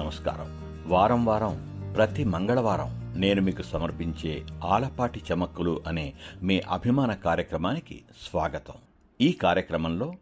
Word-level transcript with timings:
నమస్కారం. 0.00 0.80
వారం 0.88 1.24
వారం 1.24 1.84
ప్రతి 1.96 2.24
మంగళవారం 2.24 3.20
నేను 3.20 3.42
మీకు 3.42 3.62
సమర్పించే 3.62 4.46
ఆలపాటి 4.64 5.22
చమక్కులు 5.32 5.82
అనే 5.86 6.14
మీ 6.42 6.60
అభిమాన 6.60 7.14
కార్యక్రమానికి 7.14 8.02
స్వాగతం. 8.30 8.74
ఈ 9.20 9.32
కార్యక్రమంలో 9.32 10.14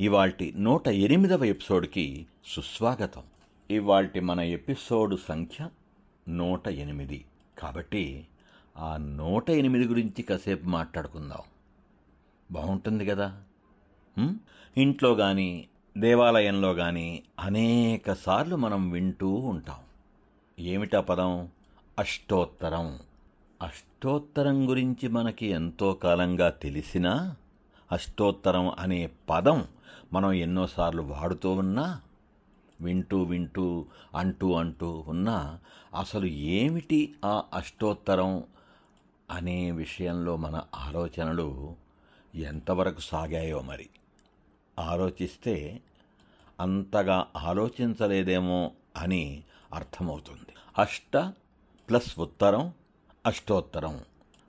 ఇవాల్టి 0.00 0.54
నూట 0.56 0.88
ఎనిమిదవ 0.88 1.44
ఎపిసోడ్కి 1.44 2.26
సుస్వాగతం. 2.46 3.22
ఇవాల్టి 3.70 4.20
మన 4.20 4.40
ఎపిసోడ్ 4.40 5.20
సంఖ్య 5.28 5.68
నూట 6.28 6.68
ఎనిమిది. 6.68 7.24
కాబట్టి 7.58 8.26
ఆ 8.76 8.96
నూట 8.96 9.50
ఎనిమిది 9.50 9.84
గురించి 9.84 10.22
కాసేపు 10.22 10.66
మాట్లాడుకుందాం. 10.66 11.40
బాగుంటుంది 12.52 13.06
కదా? 13.06 13.42
ఇంట్లో 14.76 15.14
కానీ 15.14 15.66
దేవాలయంలో 15.98 16.74
కానీ 16.74 17.22
అనేకసార్లు 17.40 18.56
మనం 18.56 18.90
వింటూ 18.90 19.28
ఉంటాం. 19.28 19.76
ఏమిటా 20.58 21.00
పదం? 21.00 21.48
అష్టోత్తరం. 21.98 22.98
అష్టోత్తరం 23.62 24.68
గురించి 24.68 25.08
మనకి 25.08 25.46
ఎంతో 25.46 25.92
కాలంగా 25.92 26.48
తెలిసినా 26.48 27.36
అష్టోత్తరం 27.92 28.72
అనే 28.78 29.10
పదం 29.30 29.64
మనం 30.12 30.32
ఎన్నోసార్లు 30.32 31.02
వాడుతూ 31.02 31.52
ఉన్నా 31.52 32.00
వింటూ 32.80 33.22
వింటూ 33.22 33.86
అంటూ 34.16 34.52
అంటూ 34.52 35.04
ఉన్నా 35.08 35.58
అసలు 35.98 36.26
ఏమిటి 36.26 37.14
ఆ 37.24 37.42
అష్టోత్తరం 37.54 38.44
అనే 39.30 39.70
విషయంలో 39.70 40.36
మన 40.36 40.62
ఆలోచనలు 40.74 41.74
ఎంతవరకు 42.34 43.00
సాగాయో 43.00 43.60
మరి? 43.60 43.88
ఆలోచిస్తే 44.78 45.80
అంతగా 46.60 47.26
ఆలోచించలేదేమో 47.36 48.70
అని 48.96 49.42
అర్థమవుతుంది. 49.74 50.54
అష్ట 50.78 51.16
ప్లస్ 51.88 52.20
ఉత్తరం 52.20 52.72
అష్టోత్తరం. 53.26 54.00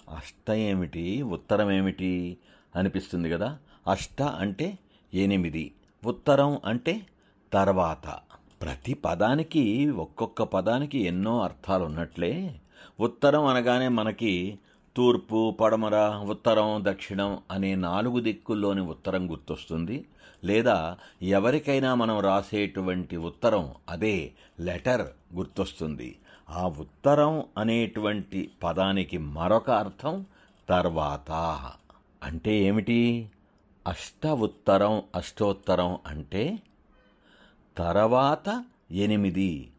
అష్ట 0.10 0.52
ఏమిటి 0.52 1.22
ఉత్తరం 1.22 1.72
ఏమిటి 1.72 2.38
అనిపిస్తుంది 2.76 3.30
కదా? 3.30 3.60
అష్ట 3.88 4.22
అంటే 4.22 4.78
ఎనిమిది 5.14 5.72
ఉత్తరం 6.06 6.60
అంటే 6.66 7.06
తర్వాత. 7.54 8.20
ప్రతి 8.62 8.94
పదానికి 8.94 9.90
ఒక్కొక్క 9.90 10.44
పదానికి 10.44 11.00
ఎన్నో 11.00 11.42
అర్థాలు 11.42 11.86
ఉన్నట్లే 11.86 12.60
ఉత్తరం 13.00 13.46
అనగానే 13.46 13.88
మనకి 13.88 14.60
తూర్పు 14.96 15.58
పడమర 15.62 15.96
ఉత్తరం 16.26 16.80
దక్షిణం 16.82 17.40
అనే 17.52 17.76
నాలుగు 17.76 18.20
దిక్కుల్లోని 18.20 18.82
ఉత్తరం 18.82 19.32
గుర్తొస్తుంది. 19.32 20.06
లేదా 20.44 20.98
ఎవరికైనా 21.22 21.96
మనం 21.96 22.20
రాసేటువంటి 22.20 23.18
ఉత్తరం 23.18 23.74
అదే 23.90 24.32
లెటర్ 24.60 25.36
గుర్తొస్తుంది. 25.36 26.18
ఆ 26.50 26.68
ఉత్తరం 26.68 27.44
అనేటువంటి 27.58 28.52
పదానికి 28.64 29.18
మరొక 29.18 29.70
అర్థం 29.70 30.26
తర్వాత. 30.70 31.32
అంటే 32.24 32.56
ఏమిటి? 32.56 33.30
అష్ట 33.88 34.28
ఉత్తరం 34.28 35.04
అష్టోత్తరం 35.16 35.98
అంటే 36.08 36.60
తర్వాత 37.78 38.66
ఎనిమిది. 38.92 39.72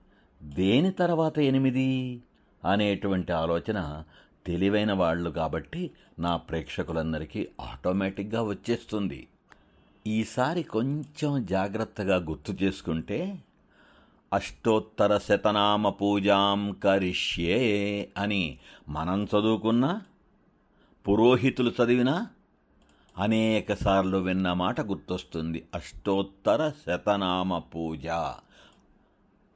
దేని 0.43 0.91
తర్వాత 0.91 1.39
ఎనిమిది? 1.39 2.23
అనేటువంటి 2.65 3.33
ఆలోచన 3.33 4.03
తెలివైన 4.47 4.93
వాళ్ళు 4.93 5.31
కాబట్టి 5.31 5.91
నా 6.19 6.37
ప్రేక్షకులందరికీ 6.37 7.49
ఆటోమేటిక్గా 7.61 8.43
వచ్చేస్తుంది. 8.43 9.29
ఈసారి 10.07 10.63
కొంచెం 10.63 11.45
జాగ్రత్తగా 11.45 12.17
గుర్తు 12.17 12.53
చేసుకుంటే 12.53 13.39
అష్టోత్తర 14.33 15.19
శతనామ 15.19 15.89
పూజాం 15.89 16.73
కరిష్యే 16.85 18.09
అని 18.19 18.59
మనం 18.89 19.25
చదువుకున్నా 19.25 20.03
పురోహితులు 21.09 21.71
చదివినా 21.71 22.27
అనేకసార్లు 23.19 24.19
విన్న 24.19 24.53
మాట 24.53 24.81
గుర్తొస్తుంది. 24.81 25.67
అష్టోత్తర 25.75 26.73
శతనామ 26.87 27.59
పూజ. 27.59 28.07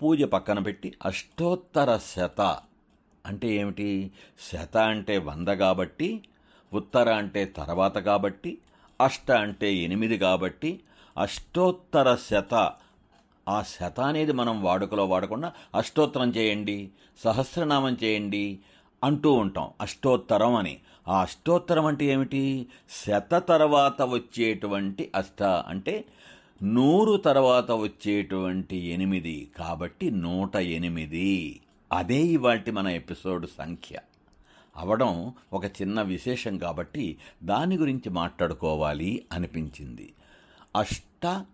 పూజ 0.03 0.23
పక్కన 0.23 0.59
పెట్టి 0.59 0.95
అష్టోత్తర 1.05 1.97
శత. 1.97 2.59
అంటే 3.27 3.49
ఏమిటి? 3.49 4.11
శత 4.51 4.77
అంటే 4.77 5.19
వంద 5.19 5.49
కాబట్టి 5.49 6.23
ఉత్తర 6.73 7.13
అంటే 7.13 7.45
తర్వాత 7.45 7.99
కాబట్టి 7.99 8.59
అష్ట 9.01 9.31
అంటే 9.31 9.75
ఎనిమిది 9.75 10.19
కాబట్టి 10.19 10.81
అష్టోత్తర 11.19 12.15
శత. 12.15 12.73
ఆ 13.49 13.63
శత 13.63 14.01
అనేది 14.01 14.33
మనం 14.33 14.63
వాడుకలో 14.63 15.07
వాడకుండా 15.07 15.53
అష్టోత్తరం 15.75 16.29
చేయండి 16.29 16.91
సహస్రనామం 17.25 17.97
చేయండి 18.05 18.59
అంటూ 19.05 19.33
ఉంటాం. 19.33 19.71
అష్టోత్తరం 19.81 20.55
అని. 20.55 20.81
ఆ 21.09 21.21
అష్టోత్తరం 21.21 21.87
అంటే 21.87 22.05
ఏమిటి? 22.05 22.67
శత 23.05 23.43
తర్వాత 23.49 24.03
వచ్చేటువంటి 24.03 25.11
అష్ట 25.15 25.43
అంటే 25.43 26.05
నూరు 26.63 27.17
తర్వాత 27.17 27.71
వచ్చేటువంటి 27.71 28.77
ఎనిమిది 28.77 29.51
కాబట్టి 29.57 30.11
నూట 30.11 30.57
ఎనిమిది. 30.57 31.61
అదే 31.93 32.17
ఇవాటి 32.17 32.71
మన 32.71 32.89
ఎపిసోడ్ 32.89 33.47
సంఖ్య. 33.59 33.99
అవడం 34.77 35.33
ఒక 35.53 35.65
చిన్న 35.65 36.03
విశేషం 36.03 36.59
కాబట్టి 36.59 37.19
దాని 37.43 37.77
గురించి 37.77 38.11
మాట్లాడుకోవాలి 38.11 39.27
అనిపించింది. 39.33 40.13
అష్ట 40.77 41.45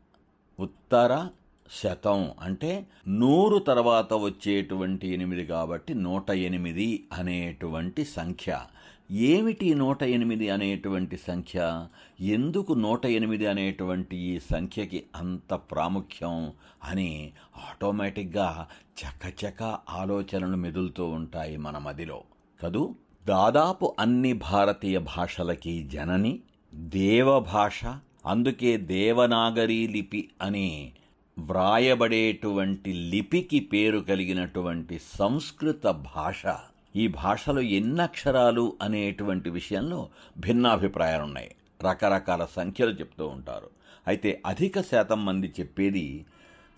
ఉత్తర 0.61 1.29
శతం 1.73 2.31
అంటే 2.41 2.87
నూరు 3.09 3.59
తర్వాత 3.59 4.15
వచ్చేటువంటి 4.15 5.09
ఎనిమిది 5.09 5.47
కాబట్టి 5.47 5.95
నూట 5.95 6.31
ఎనిమిది 6.31 7.09
అనేటువంటి 7.13 8.05
సంఖ్య. 8.05 8.61
ఏమిటి 9.11 9.75
నూట 9.75 10.03
ఎనిమిది 10.03 10.51
అనేటువంటి 10.51 11.17
సంఖ్య? 11.17 11.87
ఎందుకు 12.21 12.73
నూట 12.73 13.07
ఎనిమిది 13.07 13.47
అనేటువంటి 13.47 14.17
ఈ 14.17 14.39
సంఖ్యకి 14.39 15.03
అంత 15.17 15.55
ప్రాముఖ్యం 15.55 16.53
అని 16.85 17.33
ఆటోమేటిక్గా 17.57 18.67
చకచక 19.03 19.63
ఆలోచనలు 19.91 20.57
మెదులుతూ 20.57 21.05
ఉంటాయి 21.05 21.57
మన 21.57 21.79
మదిలో. 21.79 22.23
కదూ? 22.63 22.95
దాదాపు 23.27 23.95
అన్ని 23.99 24.33
భారతీయ 24.33 24.99
భాషలకి 24.99 25.83
జనని 25.83 26.41
దేవభాష 26.75 27.85
అందుకే 28.27 28.77
దేవనాగరీ 28.77 29.87
లిపి 29.87 30.31
అని 30.43 30.93
వ్రాయబడేటువంటి 31.39 32.93
లిపికి 32.93 33.61
పేరు 33.61 33.99
కలిగినటువంటి 33.99 35.01
సంస్కృత 35.19 35.87
భాష 35.87 36.43
ఈ 36.97 37.07
భాషలో 37.07 37.61
ఎన్ని 37.61 38.03
అక్షరాలు 38.03 38.77
అనేటువంటి 38.83 39.51
విషయంలో 39.51 40.09
భిన్నాభిప్రాయాలున్నాయి. 40.39 41.55
రకరకాల 41.83 42.47
సంఖ్యలు 42.57 42.91
చెప్తూ 42.91 43.27
ఉంటారు. 43.27 43.71
అయితే 44.07 44.43
అధిక 44.47 44.81
శాతం 44.81 45.25
మంది 45.25 45.53
చెప్పేది 45.61 46.27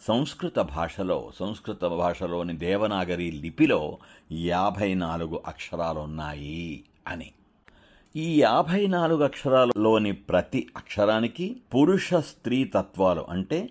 సంస్కృత 0.09 0.59
భాషలో 0.59 1.33
సంస్కృత 1.39 1.85
భాషలోని 1.85 2.59
దేవనాగరి 2.59 3.31
లిపిలో 3.31 3.99
యాభై 4.33 4.95
నాలుగు 4.95 5.43
అక్షరాలున్నాయి 5.47 6.85
అని. 7.07 7.33
ఈ 8.17 8.41
యాభై 8.41 8.87
నాలుగు 8.87 9.25
అక్షరాలలోని 9.25 10.13
ప్రతి 10.13 10.69
అక్షరానికి 10.77 11.57
పురుష 11.75 12.15
స్త్రీ 12.15 12.65
తత్వాలు 12.65 13.27
అంటే 13.29 13.71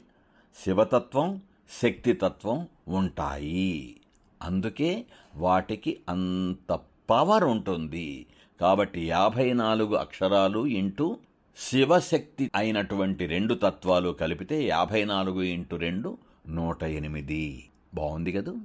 శివతత్వం 0.66 1.42
శక్తితత్వం 1.82 2.68
ఉంటాయి. 2.88 3.96
అందుకే 4.42 5.06
వాటికి 5.38 5.98
అంత 6.10 6.80
పవర్ 7.10 7.44
ఉంటుంది. 7.44 8.26
కాబట్టి 8.62 9.08
యాభై 9.08 9.54
నాలుగు 9.54 9.96
అక్షరాలు 9.96 10.68
ఇంటూ 10.68 11.18
శివశక్తి 11.58 12.52
అయినటువంటి 12.56 13.26
రెండు 13.26 13.54
తత్వాలు 13.54 14.10
కలిపితే 14.10 14.64
యాభై 14.64 15.04
నాలుగు 15.04 15.42
ఇంటూ 15.42 15.78
రెండు 15.78 16.18
నూట 16.48 16.84
ఎనిమిది. 16.84 17.64
బాగుంది 17.94 18.32
కదూ? 18.32 18.56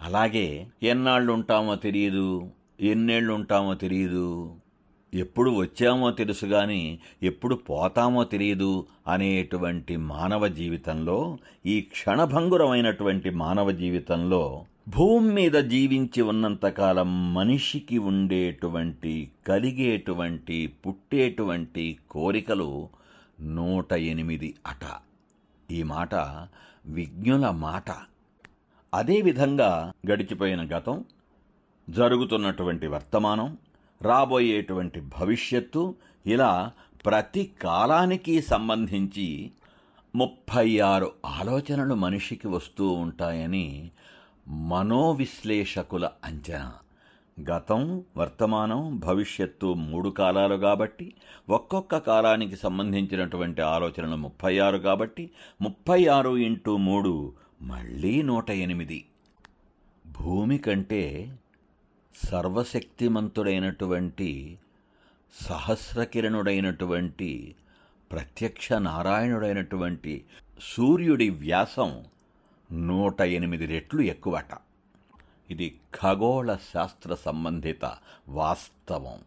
అలాగే 0.00 0.66
ఎన్నాళ్ళు 0.82 1.32
ఉంటామో 1.32 1.76
తెలియదు 1.76 2.50
ఎన్నేళ్ళు 2.80 3.34
ఉంటామో 3.34 3.74
తెలియదు 3.74 4.54
ఎప్పుడు 5.14 5.50
వచ్చామో 5.50 6.10
తెలుసు 6.10 6.46
కానీ 6.46 6.98
ఎప్పుడు 7.22 7.54
పోతామో 7.54 8.24
తెలియదు 8.24 8.86
అనేటువంటి 9.08 9.96
మానవ 9.96 10.48
జీవితంలో 10.48 11.38
ఈ 11.66 11.80
క్షణభంగురమైనటువంటి 11.80 13.30
మానవ 13.30 13.70
జీవితంలో 13.70 14.66
భూమి 14.88 15.32
మీద 15.32 15.52
జీవించి 15.52 16.22
ఉన్నంతకాలం 16.22 17.34
మనిషికి 17.34 17.98
ఉండేటువంటి 17.98 19.30
కలిగేటువంటి 19.48 20.66
పుట్టేటువంటి 20.66 21.98
కోరికలు 22.10 22.88
నూట 23.40 23.92
ఎనిమిది 23.92 24.54
అట. 24.66 24.84
ఈ 25.70 25.82
మాట 25.82 26.14
విజ్ఞుల 26.86 27.50
మాట. 27.50 27.90
అదేవిధంగా 28.94 29.92
గడిచిపోయిన 30.10 30.62
గతం 30.62 31.04
జరుగుతున్నటువంటి 31.90 32.86
వర్తమానం 32.86 33.58
రాబోయేటువంటి 34.02 35.00
భవిష్యత్తు 35.00 35.94
ఇలా 36.26 36.72
ప్రతి 37.06 37.50
కాలానికి 37.62 38.42
సంబంధించి 38.42 39.50
ముప్పై 40.16 40.78
ఆరు 40.78 41.12
ఆలోచనలు 41.26 41.94
మనిషికి 41.94 42.48
వస్తూ 42.48 42.88
ఉంటాయని 42.88 43.90
మనోవిశ్లేషకుల 44.52 46.08
అంచనా. 46.24 46.72
గతం 47.52 48.04
వర్తమానం 48.16 48.98
భవిష్యత్తు 48.98 49.74
మూడు 49.74 50.08
కాలాలు 50.08 50.54
కాబట్టి 50.54 51.12
ఒక్కొక్క 51.50 51.98
కాలానికి 51.98 52.56
సంబంధించినటువంటి 52.56 53.62
ఆలోచనలు 53.62 54.16
ముప్పై 54.16 54.58
ఆరు 54.58 54.78
కాబట్టి 54.78 55.30
ముప్పై 55.62 56.06
ఆరు 56.06 56.36
ఇంటూ 56.36 56.76
మూడు 56.76 57.32
మళ్ళీ 57.62 58.22
నూట 58.22 58.50
ఎనిమిది. 58.50 59.04
భూమి 60.20 60.58
కంటే 60.58 61.36
సర్వశక్తిమంతుడైనటువంటి 62.30 64.58
సహస్రకిరణుడైనటువంటి 65.46 67.54
ప్రత్యక్ష 68.12 68.72
నారాయణుడైనటువంటి 68.72 70.24
సూర్యుడి 70.62 71.30
వ్యాసం 71.30 72.04
నూట 72.72 73.20
ఎనిమిది 73.20 73.66
రెట్లు 73.66 74.00
ఎక్కువట. 74.00 74.58
ఇది 75.50 75.80
ఖగోళ 75.94 76.56
శాస్త్ర 76.72 77.14
సంబంధిత 77.14 77.94
వాస్తవం. 78.28 79.18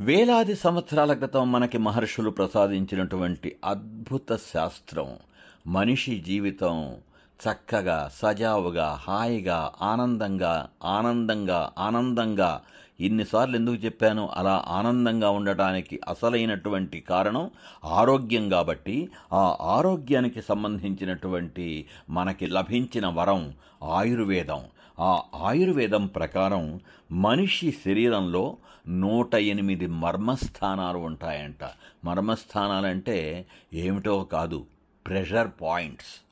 వేలాది 0.00 0.56
సంవత్సరాల 0.56 1.12
క్రితం 1.12 1.52
మనకి 1.52 1.78
మహర్షులు 1.78 2.30
ప్రసాదించినటువంటి 2.30 3.56
అద్భుత 3.64 4.36
శాస్త్రం 4.36 5.18
మనిషి 5.66 6.20
జీవితం 6.20 6.96
చక్కగా 7.44 8.10
సజావుగా 8.14 9.00
హాయిగా 9.08 9.72
ఆనందంగా 9.82 10.68
ఆనందంగా 10.84 11.72
ఆనందంగా. 11.78 12.60
ఇన్నిసార్లు 13.00 13.56
ఎందుకు 13.56 13.76
చెప్పాను? 13.76 14.28
అలా 14.34 14.64
ఆనందంగా 14.68 15.30
ఉండటానికి 15.30 16.00
అసలైనటువంటి 16.08 17.00
కారణం 17.00 17.50
ఆరోగ్యం 17.84 18.48
కాబట్టి 18.48 19.08
ఆ 19.32 19.56
ఆరోగ్యానికి 19.60 20.42
సంబంధించినటువంటి 20.42 21.86
మనకి 22.10 22.46
లభించిన 22.46 23.06
వరం 23.06 23.54
ఆయుర్వేదం. 23.82 24.60
ఆ 25.00 25.22
ఆయుర్వేదం 25.34 26.06
ప్రకారం 26.06 26.80
మనిషి 27.12 27.70
శరీరంలో 27.84 28.56
నూట 28.88 29.34
ఎనిమిది 29.34 29.86
మర్మస్థానాలు 29.86 30.98
ఉంటాయంట. 30.98 31.64
మర్మస్థానాలంటే 32.04 33.46
ఏమిటో 33.74 34.24
కాదు 34.24 34.64
ప్రెషర్ 35.06 35.48
పాయింట్స్. 35.62 36.23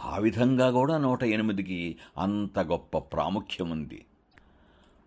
ఆ 0.00 0.18
విధంగా 0.18 0.70
కూడా 0.70 0.98
నూట 0.98 1.22
ఎనిమిదికి 1.24 1.98
అంత 2.18 2.58
గొప్ప 2.58 2.98
ప్రాముఖ్యం 2.98 3.70
ఉంది 3.70 4.04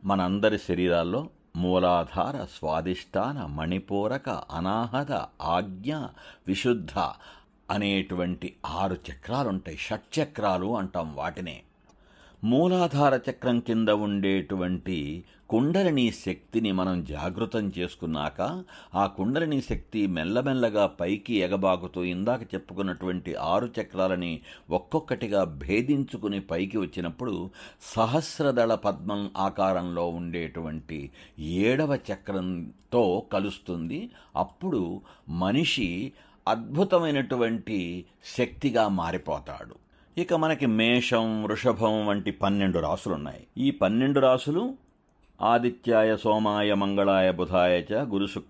మనందరి 0.06 0.58
శరీరాల్లో 0.58 1.30
మూలాధార 1.56 2.46
స్వాదిష్టాన 2.46 3.46
మణిపూరక 3.46 4.30
అనాహత 4.30 5.28
ఆజ్ఞ 5.42 5.96
విశుద్ధ 6.48 7.00
అనేటువంటి 7.72 8.56
ఆరు 8.66 8.94
చక్రాలుంటాయి. 8.94 9.78
షట్చక్రాలు 9.78 10.78
అంటాం 10.78 11.16
వాటినే. 11.16 11.62
మూలాధార 12.46 13.20
చక్రం 13.30 13.60
కింద 13.60 13.90
ఉండేటువంటి 13.90 15.24
కుండలిని 15.50 16.14
శక్తిని 16.26 16.72
మనం 16.72 17.04
జాగృతం 17.04 17.72
చేసుకున్నాక 17.78 18.64
ఆ 18.96 19.08
కుండలిని 19.08 19.62
శక్తి 19.62 20.08
మెల్లమెల్లగా 20.08 20.86
పైకి 20.88 21.34
ఎగబాకుతూ 21.36 22.04
ఇందాక 22.04 22.54
చెప్పుకున్నటువంటి 22.54 23.36
ఆరు 23.36 23.70
చక్రాలని 23.82 24.42
ఒక్కొక్కటిగా 24.70 25.44
భేదించుకుని 25.44 26.40
పైకి 26.40 26.78
వచ్చినప్పుడు 26.78 27.50
సహస్రదళ 27.96 28.76
పద్మం 28.76 29.32
ఆకారంలో 29.38 30.08
ఉండేటువంటి 30.08 31.12
ఏడవ 31.40 32.00
చక్రంతో 32.14 33.26
కలుస్తుంది. 33.34 34.10
అప్పుడు 34.36 35.02
మనిషి 35.30 36.12
అద్భుతమైనటువంటి 36.48 38.06
శక్తిగా 38.38 38.88
మారిపోతాడు. 38.88 39.85
ఇక 40.18 40.34
మనకి 40.34 40.66
మేషం 40.66 41.44
వృషభం 41.44 42.06
వంటి 42.06 42.32
పన్నెండు 42.32 42.80
రాసులున్నాయి. 42.80 43.48
ఈ 43.58 43.72
పన్నెండు 43.72 44.20
రాసులు 44.20 44.76
ఆదిత్యాయ 45.42 46.18
సోమాయ 46.18 46.74
మంగళాయ 46.74 47.32
బుధాయ 47.32 47.82
చ 47.94 48.06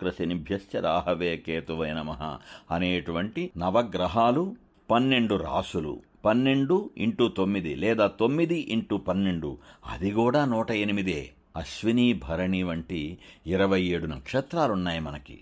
శనిభ్యశ్చ 0.09 0.79
రాహవే 0.79 1.37
కేతువై 1.37 1.93
నమ 1.93 2.37
అనేటువంటి 2.71 3.51
నవగ్రహాలు 3.57 4.55
పన్నెండు 4.91 5.35
రాసులు. 5.35 6.01
పన్నెండు 6.25 6.89
ఇంటూ 6.97 7.27
తొమ్మిది 7.27 7.75
లేదా 7.75 8.07
తొమ్మిది 8.07 8.59
ఇంటూ 8.59 8.97
పన్నెండు 8.97 9.57
అది 9.85 10.11
కూడా 10.11 10.45
నూట 10.45 10.71
ఎనిమిదే. 10.71 11.29
అశ్విని 11.55 12.13
భరణి 12.13 12.63
వంటి 12.63 13.17
ఇరవై 13.47 13.81
ఏడు 13.81 14.05
నక్షత్రాలున్నాయి 14.05 14.99
మనకి. 14.99 15.39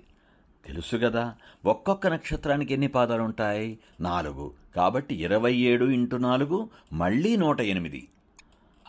తెలుసు 0.65 0.97
కదా 0.97 1.35
ఒక్కొక్క 1.65 2.07
నక్షత్రానికి 2.07 2.73
ఎన్ని 2.73 2.87
పాదాలుంటాయి? 2.87 3.79
నాలుగు. 4.01 4.51
కాబట్టి 4.75 5.15
ఇరవై 5.15 5.53
ఏడు 5.53 5.85
ఇంటూ 5.85 6.17
నాలుగు 6.17 6.69
మళ్ళీ 6.93 7.35
నూట 7.35 7.61
ఎనిమిది. 7.61 8.07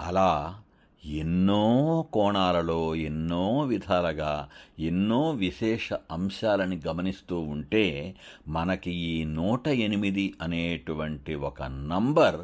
అలా 0.01 0.61
ఎన్నో 1.07 2.07
కోణాలలో 2.13 2.95
ఎన్నో 2.95 3.61
విధాలుగా 3.61 4.49
ఎన్నో 4.81 5.31
విశేష 5.31 5.93
అంశాలని 5.93 6.81
గమనిస్తూ 6.87 7.39
ఉంటే 7.39 8.15
మనకి 8.49 8.91
ఈ 8.91 9.25
నూట 9.25 9.69
ఎనిమిది 9.69 10.35
అనేటువంటి 10.43 11.35
ఒక 11.35 11.63
నంబర్ 11.63 12.41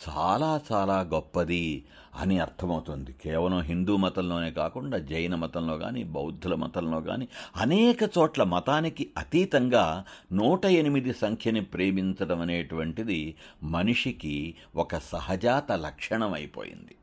చాలా 0.00 0.60
చాలా 0.72 1.00
గొప్పది 1.00 1.84
అని 2.14 2.38
అర్థమవుతుంది. 2.38 3.12
కేవలం 3.12 3.60
హిందూ 3.60 3.96
మతంలోనే 3.96 4.50
కాకుండా 4.50 4.98
జైన 4.98 5.34
మతంలో 5.34 5.78
కానీ 5.78 6.02
బౌద్ధుల 6.04 6.54
మతంలో 6.54 7.00
కానీ 7.00 7.28
అనేక 7.56 7.98
చోట్ల 8.18 8.42
మతానికి 8.42 9.10
అతీతంగా 9.18 10.04
నూట 10.32 10.64
ఎనిమిది 10.64 11.12
సంఖ్యని 11.12 11.60
ప్రేమించడం 11.62 12.40
అనేటువంటిది 12.40 13.34
మనిషికి 13.62 14.54
ఒక 14.76 14.98
సహజాత 14.98 15.72
లక్షణం 15.72 16.32
అయిపోయింది 16.32 16.94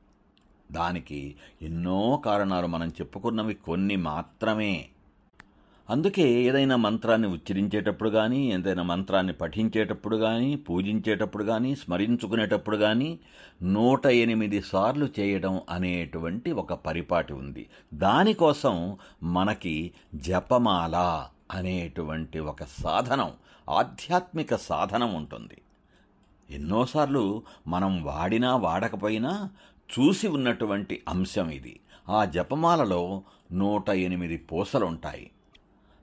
దానికి 0.71 1.35
ఎన్నో 1.61 2.21
కారణాలు 2.25 2.67
మనం 2.67 2.87
చెప్పుకున్నవి 2.87 3.53
కొన్ని 3.53 3.95
మాత్రమే. 3.95 4.89
అందుకే 5.89 6.43
ఏదైనా 6.43 6.75
మంత్రాన్ని 6.75 7.27
ఉచ్చరించేటప్పుడు 7.27 8.09
కానీ 8.09 8.51
ఏదైనా 8.51 8.83
మంత్రాన్ని 8.83 9.33
పఠించేటప్పుడు 9.33 10.17
కానీ 10.17 10.55
పూజించేటప్పుడు 10.55 11.43
కానీ 11.43 11.75
స్మరించుకునేటప్పుడు 11.75 12.77
కానీ 12.77 13.19
నూట 13.61 14.05
ఎనిమిది 14.05 14.61
సార్లు 14.61 15.09
చేయడం 15.19 15.61
అనేటువంటి 15.69 16.51
ఒక 16.51 16.73
పరిపాటి 16.73 17.33
ఉంది. 17.33 17.67
దానికోసం 17.93 18.97
మనకి 19.23 19.91
జపమాల 20.15 21.27
అనేటువంటి 21.51 22.39
ఒక 22.39 22.63
సాధనం 22.63 23.31
ఆధ్యాత్మిక 23.69 24.55
సాధనం 24.55 25.13
ఉంటుంది. 25.13 25.61
ఎన్నోసార్లు 26.49 27.43
మనం 27.67 28.03
వాడినా 28.03 28.55
వాడకపోయినా 28.55 29.49
చూసి 29.99 30.27
ఉన్నటువంటి 30.27 31.01
అంశం 31.09 31.49
ఇది. 31.49 31.79
ఆ 32.09 32.25
జపమాలలో 32.25 33.21
నూట 33.51 33.89
ఎనిమిది 33.89 34.37
పూసలుంటాయి. 34.37 35.31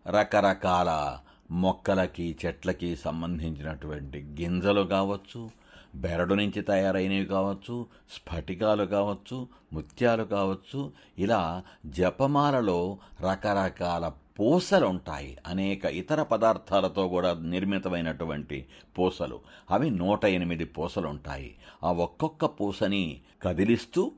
రకరకాల 0.07 1.19
మొక్కలకి 1.51 2.37
చెట్లకి 2.47 2.97
సంబంధించినటువంటి 2.97 4.37
గింజలు 4.41 4.83
కావచ్చు 4.83 5.51
బెరడు 5.95 6.35
నుంచి 6.35 6.63
తయారైనవి 6.63 7.25
కావచ్చు 7.25 7.87
స్ఫటికాలు 8.13 8.85
కావచ్చు 8.85 9.49
ముత్యాలు 9.73 10.25
కావచ్చు. 10.25 10.93
ఇలా 11.19 11.63
జపమాలలో 11.87 12.99
రకరకాల 13.21 14.13
పూసలు 14.41 14.87
ఉంటాయి. 14.87 15.39
అనేక 15.47 15.85
ఇతర 15.85 16.23
పదార్థాలతో 16.23 17.09
కూడా 17.09 17.33
నిర్మితమైనటువంటి 17.33 18.67
పూసలు. 18.99 19.41
అవి 19.71 19.91
నూట 19.91 20.25
ఎనిమిది 20.25 20.65
పూసలు 20.65 21.09
ఉంటాయి. 21.09 21.55
ఆ 21.85 21.93
ఒక్కొక్క 21.93 22.45
పూసని 22.45 23.21
కదిలిస్తూ 23.43 24.13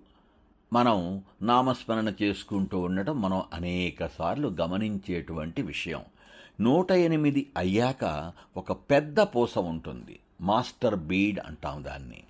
మనం 0.75 1.23
నామస్మరణ 1.43 2.13
చేసుకుంటూ 2.23 2.79
ఉండటం 2.79 3.21
మనం 3.21 3.43
అనేకసార్లు 3.55 4.57
గమనించేటువంటి 4.61 5.63
విషయం. 5.63 6.01
నూట 6.61 6.93
ఎనిమిది 6.93 7.51
అయ్యాక 7.57 8.33
ఒక 8.57 8.73
పెద్ద 8.73 9.21
పూస 9.21 9.59
ఉంటుంది. 9.59 10.19
మాస్టర్ 10.41 10.95
బీడ్ 10.95 11.41
అంటాం 11.47 11.85
దాన్ని. 11.85 12.23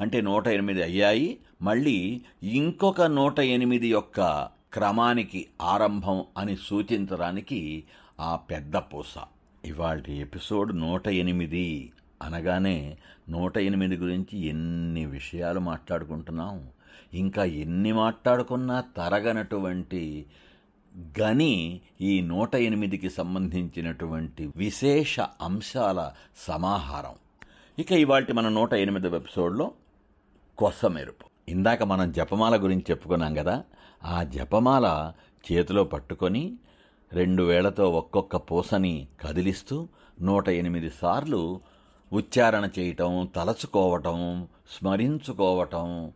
అంటే 0.00 0.20
నూట 0.20 0.48
ఎనిమిది 0.48 0.82
అయ్యాయి 0.82 1.38
మళ్ళీ 1.62 2.22
ఇంకొక 2.42 3.02
నూట 3.02 3.40
ఎనిమిది 3.40 3.88
యొక్క 3.88 4.48
క్రమానికి 4.72 5.46
ఆరంభం 5.62 6.24
అని 6.38 6.56
సూచించడానికి 6.56 7.84
ఆ 8.20 8.36
పెద్ద 8.36 8.76
పూస. 8.76 9.14
ఇవాళ 9.64 10.02
ఎపిసోడ్ 10.08 10.78
నూట 10.78 11.08
ఎనిమిది 11.08 11.92
అనగానే 12.22 12.96
నూట 13.28 13.58
ఎనిమిది 13.58 13.96
గురించి 13.96 14.46
ఎన్ని 14.46 15.06
విషయాలు 15.06 15.60
మాట్లాడుకుంటున్నాం? 15.60 16.68
ఇంకా 17.14 17.44
ఎన్ని 17.44 17.92
మాట్లాడుకున్నా 17.92 18.84
తరగనటువంటి 18.96 20.26
గని 21.20 21.80
ఈ 22.00 22.20
నూట 22.20 22.54
ఎనిమిదికి 22.54 23.10
సంబంధించినటువంటి 23.10 24.52
విశేష 24.56 25.20
అంశాల 25.20 26.10
సమాహారం. 26.48 27.14
ఇక 27.78 27.92
ఇవాటి 27.92 28.32
మన 28.32 28.48
నూట 28.48 28.74
ఎనిమిది 28.74 29.16
ఎపిసోడ్లో 29.16 29.72
కొసమెరుపు. 30.58 31.24
ఇందాక 31.48 31.82
మనం 31.82 32.12
జపమాల 32.12 32.62
గురించి 32.62 32.84
చెప్పుకున్నాం 32.90 33.34
కదా 33.34 33.64
ఆ 34.04 34.22
జపమాల 34.22 35.12
చేతిలో 35.52 35.84
పట్టుకొని 35.84 36.52
రెండు 37.12 37.42
వేళ్ళతో 37.42 37.90
ఒక్కొక్క 37.90 38.36
పూసని 38.36 39.08
కదిలిస్తూ 39.20 39.88
నూట 40.22 40.48
ఎనిమిది 40.48 40.90
సార్లు 40.90 41.60
ఉచ్చారణ 42.12 42.68
చేయటం 42.78 43.28
తలచుకోవటం 43.36 44.48
స్మరించుకోవటం 44.70 46.12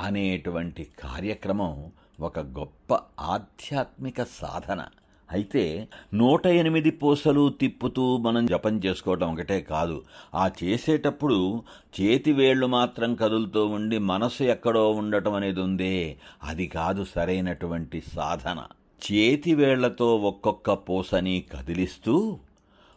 అనేటువంటి 0.00 0.86
కార్యక్రమం 0.98 1.90
ఒక 2.20 2.38
గొప్ప 2.38 2.98
ఆధ్యాత్మిక 3.20 4.22
సాధన. 4.22 4.84
అయితే 5.32 5.88
నూట 6.14 6.46
ఎనిమిది 6.46 6.90
పూసలు 6.90 7.48
తిప్పుతూ 7.48 8.16
మనం 8.16 8.46
జపం 8.46 8.80
చేసుకోవటం 8.84 9.32
ఒకటే 9.32 9.60
కాదు. 9.60 10.02
ఆ 10.34 10.50
చేసేటప్పుడు 10.64 11.62
చేతి 12.00 12.32
వేళ్ళు 12.32 12.66
మాత్రం 12.66 13.14
కదులుతూ 13.14 13.66
ఉండి 13.66 13.98
మనసు 13.98 14.42
ఎక్కడో 14.42 14.90
ఉండటం 14.90 15.34
అనేది 15.34 15.60
ఉందే. 15.60 16.16
అది 16.42 16.66
కాదు 16.66 17.04
సరైనటువంటి 17.04 18.02
సాధన. 18.16 18.66
చేతి 19.12 19.54
వేళ్ళతో 19.54 20.16
ఒక్కొక్క 20.16 20.72
పూసని 20.72 21.44
కదిలిస్తూ 21.54 22.38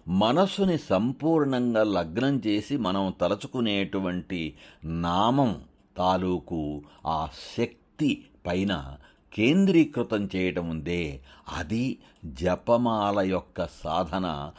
మనసుని 0.08 0.78
సంపూర్ణంగా 0.78 1.84
లగ్నం 1.84 2.42
చేసి 2.48 2.78
మనం 2.78 3.14
తలచుకునేటువంటి 3.22 4.54
నామం 4.86 5.62
తాలూకు 6.00 6.82
ఆ 7.08 7.28
శక్తి 7.58 8.26
పైన 8.48 8.96
కేంద్రీకృతం 9.34 10.30
చేయటం 10.36 10.70
ఉందే 10.70 11.20
అది 11.58 11.98
జపమాల 12.26 13.20
యొక్క 13.20 13.68
సాధన 13.84 14.52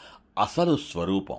అసలు 0.42 0.76
స్వరూపం. 0.76 1.36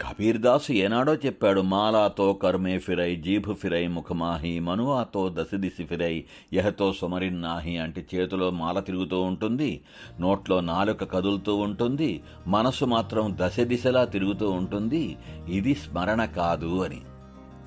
కబీర్దాసు 0.00 0.72
ఏనాడో 0.72 1.14
చెప్పాడు 1.14 1.60
మాలాతో 1.60 2.32
కర్మే 2.32 2.78
ఫిరై 2.78 3.16
జీభు 3.16 3.52
ఫిరై 3.52 3.86
ముఖమాహి 3.86 4.58
మనువాతో 4.58 5.34
దశదిసి 5.34 5.84
ఫిరై 5.84 6.24
యహతో 6.52 6.92
సుమరిన్నాహి 6.92 7.78
అంటే 7.78 8.06
చేతిలో 8.14 8.50
మాల 8.50 8.80
తిరుగుతూ 8.80 9.20
ఉంటుంది 9.20 9.80
నోట్లో 10.20 10.60
నాలుక 10.60 11.04
కదులుతూ 11.04 11.56
ఉంటుంది 11.56 12.22
మనసు 12.46 12.84
మాత్రం 12.84 13.36
దశ 13.40 13.60
దిశలా 13.60 14.04
తిరుగుతూ 14.04 14.50
ఉంటుంది. 14.50 15.16
ఇది 15.48 15.74
స్మరణ 15.74 16.24
కాదు 16.24 16.84
అని. 16.84 17.00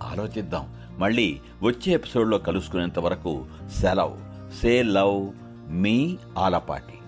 ఆలోచిద్దాం. 0.04 0.83
మళ్ళీ 0.98 1.40
వచ్చే 1.64 1.94
ఎపిసోడ్లో 1.94 2.38
కలుసుకునేంత 2.38 3.00
వరకు 3.00 3.46
సెలవ్. 3.82 4.18
సే 4.62 4.84
లవ్ 4.84 5.32
మీ 5.70 6.18
ఆలపాటి. 6.38 7.03